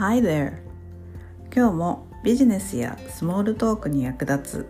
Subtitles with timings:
[0.00, 0.52] Hi there!
[1.52, 4.66] 今日もビジネスやスモールトークに役立つ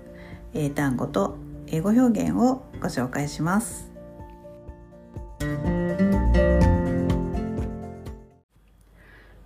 [0.55, 1.37] 英単語と
[1.67, 3.91] 英語表現をご紹介します。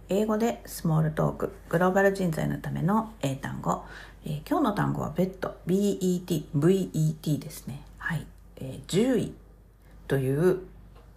[0.09, 3.83] 英語でスモールトークグローバル人材のための英単語、
[4.25, 7.83] えー、今日の単語はベッド BET VET ですね。
[7.99, 8.25] はい、
[8.59, 9.35] えー、獣医
[10.07, 10.61] という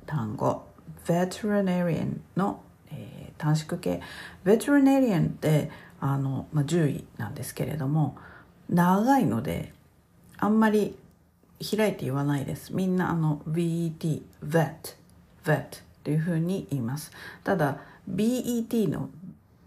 [0.07, 0.63] 単語。
[1.05, 4.01] Veterinarian の、えー、短縮形。
[4.43, 8.17] veterinarian ってあの、まあ、獣医なんですけれども
[8.69, 9.73] 長いので
[10.37, 10.97] あんまり
[11.59, 12.73] 開いて言わないです。
[12.73, 14.95] みんなあの VET vet
[15.45, 15.67] vet っ
[16.03, 17.11] ていうふうに言います。
[17.43, 17.79] ただ
[18.09, 19.09] BET の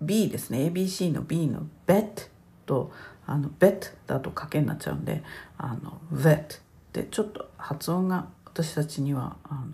[0.00, 0.66] B ですね。
[0.66, 2.28] ABC の B の bet
[2.66, 2.92] と
[3.26, 5.22] あの bet だと賭けになっちゃうんで
[5.56, 6.60] あの vet
[6.92, 9.64] でちょっと発音が私たちにはあ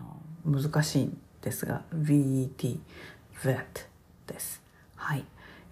[0.44, 2.78] の難しいんですが VET
[3.42, 3.86] vet
[4.26, 4.62] です。
[4.96, 5.24] はい、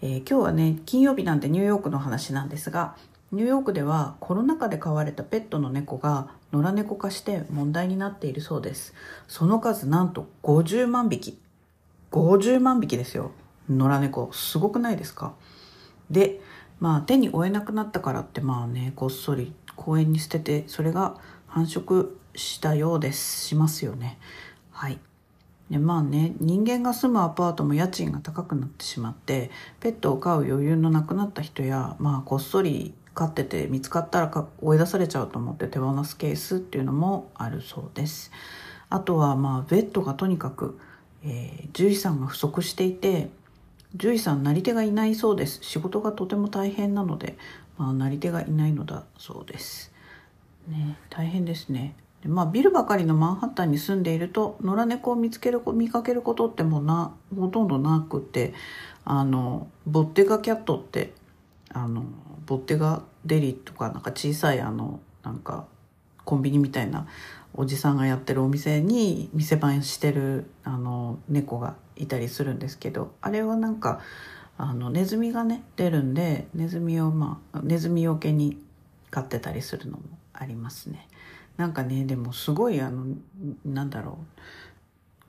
[0.03, 2.97] えー、今日はね金曜日なんでニューヨークの話なんですが
[3.31, 8.93] ニューヨークではコロナ禍で飼われたペットの猫が野良猫化して問題になっているそうです。
[9.27, 11.39] その数なんと50万匹。
[12.11, 13.31] 50万匹ですよ。
[13.71, 14.31] 野良猫。
[14.33, 15.33] すごくないですか？
[16.11, 16.41] で
[16.79, 21.17] まあ手に負えなくなったからってまあねこっそり公園に捨ててそれが
[21.47, 23.47] 繁殖したようです。
[23.47, 24.19] しますよね。
[24.73, 24.99] はい。
[25.73, 38.31] でまあね人間が住むアパートも家賃が高くなってしまってペットを飼う余裕のなくなった人やまあこっそり飼ってて見つかったら追い出されちゃうと思って手放すケースっていうのもあるそうです。
[38.89, 40.79] あとはまあベッドがとにかく
[41.25, 43.31] えー、獣医さんが不足していて
[43.93, 45.61] 獣医さんなり手がいないそうです。
[45.63, 47.37] 仕事がとても大変なので、
[47.77, 49.93] まあ、なり手がいないのだそうです。
[50.69, 51.95] ね大変ですね。
[52.27, 58.55] まあビルばかりのマンハッタンに住んでいると野良猫を見つける見かけることってもうなほとんどなくて
[59.05, 61.13] あのボッテガキャットって
[61.71, 62.05] あの
[62.47, 65.67] ボッテガデリとかなんか小さいあのなんか
[66.25, 67.07] コンビニみたいな
[67.55, 74.01] おじさんがやってるお店に店番してるあの猫がいたりするんですけどあれはなんか
[74.57, 78.59] あのネズミがね出るんでネズミをまあネズミよけに
[79.11, 81.09] 飼ってたりするのもありますね。
[81.57, 83.07] なんかねでもすごいあの
[83.65, 84.41] なんだろう。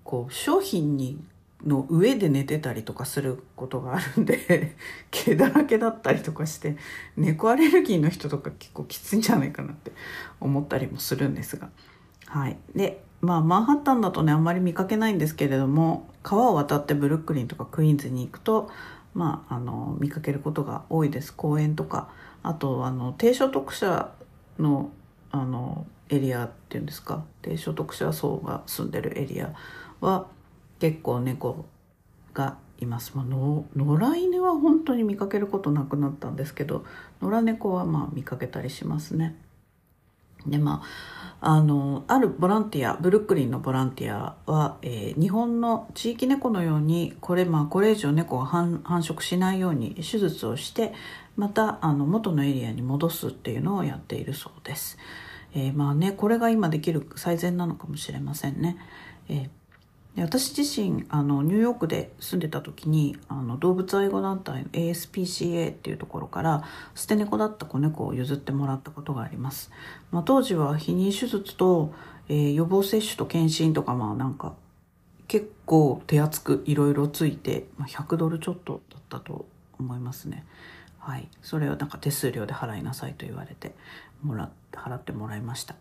[0.04, 1.18] こう商品に
[1.66, 4.76] の上で寝てたりとかすることがあるんで
[5.12, 6.76] 毛だらけだったりとかして
[7.16, 9.94] 猫アレルギーの人とか結構きついんじゃないかなって
[10.42, 11.70] 思ったりもするんですが。
[12.28, 18.70] はい、でまあマンハッタンだとねあんまり見かけないんですけれども川を渡ってブルックリンとかクイーンズに行くと
[19.14, 21.34] まああの見かけることが多いです。
[21.34, 22.10] 公園とか。
[22.46, 24.12] あとあの低所得者
[24.60, 24.92] の
[25.34, 27.26] あのエリアっていうんですか？
[27.42, 29.56] 低所得者層が住んでるエリア
[30.00, 30.28] は
[30.80, 31.66] 結構猫
[32.36, 33.14] がいます。
[33.16, 36.86] まあ、の野良犬は本当に見かけることなくなったんですけど
[37.20, 39.36] 野良猫はまあ見かけたりしますね。
[40.46, 40.84] でま
[41.42, 50.94] ああのあるボランティアブルックリンのボランティアは、えー、日本の地域猫のようにこれ,、まあ、これ以上猫が繁殖しないように手術をして
[51.38, 54.98] またあの元のエリアに戻すっていうのをやっているそうです。
[55.56, 58.78] えー、まあねこれが今できる最善なのかもしれませんね。
[59.30, 59.50] えー
[60.16, 69.72] 私自身あのニューヨークで住んでた時にあの動物愛護団体の ASPCA っていうところから捨て猫だった子猫を譲ってもらったことがあります、
[70.12, 71.94] まあ、当時は避妊手術と、
[72.30, 74.54] えー、予防接種と検診とかまあなんか
[75.28, 79.48] 結構手厚くいろいろついて、まあ、100ドルちょっとだったと
[79.80, 80.46] 思いますね。
[81.00, 81.28] はい。
[81.42, 83.74] それをなんか手数料で払いなさいと言われて。
[84.24, 85.76] もら払ってもらいました。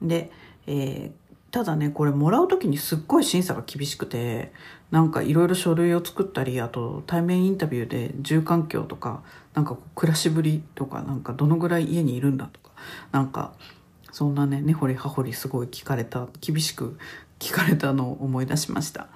[0.00, 0.30] で、
[0.66, 4.52] えー、ただねこれもらう時にすっごい審査が厳しくて
[4.90, 9.22] なんかいろいろ書類を作ったりあと対面インタビューで住環境とか
[9.54, 12.70] なんか暮らしぶりとかなんかどのぐらい家にいるんだとか
[13.12, 13.52] なんか
[14.12, 16.98] そんなね根掘り葉掘りすごい聞かれた厳しく
[17.38, 19.08] 聞かれたのを思い出しました、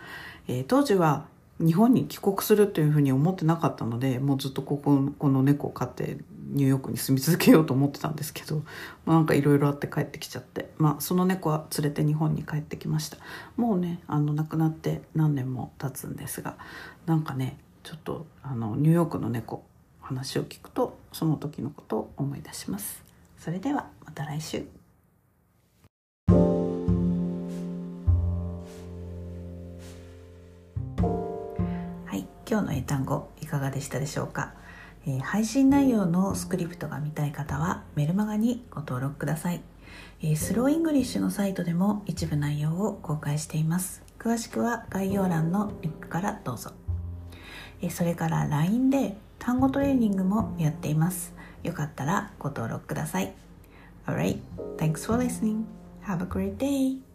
[0.49, 1.27] えー、当時は
[1.59, 6.19] 日本に帰国するというふうに思ってなかったのでもうずっとこここの猫を飼って
[6.57, 8.63] ニューヨークに住み続けようと思ってたんですけど、
[9.05, 13.19] まあ、なんかいろいろあって帰ってきちゃって、まあ、その猫は連れて日本に帰ってきました。
[13.57, 16.57] もうねあの亡くなって何年も経つんですが
[17.05, 19.63] なんかねちょっとあのニューヨークの猫
[20.01, 23.05] 話を聞くとその時のことを思い出します。
[23.39, 24.67] それではまた来週。
[32.07, 34.55] はい今日の英単語いかがでしたでしょうか？
[35.07, 39.61] え、配信内容のスクリプトが見たい方はメルマガにご登録ください、
[40.21, 44.03] え、スローイングリッシュのサイトでも一部内容を公開しています。
[44.19, 46.73] 詳しくは概要欄のリンクからどうぞ、
[47.81, 51.35] えそれから LINE で単語トレーニングもやっています。
[51.63, 53.33] よかったらご登録ください。
[54.07, 54.41] Alright,
[54.77, 55.65] thanks for listening.
[56.05, 57.06] Have a great day.